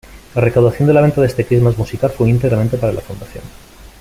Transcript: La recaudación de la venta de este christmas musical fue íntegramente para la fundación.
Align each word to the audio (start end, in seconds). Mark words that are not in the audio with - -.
La 0.33 0.41
recaudación 0.41 0.87
de 0.87 0.95
la 0.95 1.01
venta 1.01 1.21
de 1.21 1.27
este 1.27 1.45
christmas 1.45 1.77
musical 1.77 2.09
fue 2.09 2.27
íntegramente 2.27 2.75
para 2.75 2.91
la 2.91 3.01
fundación. 3.01 3.43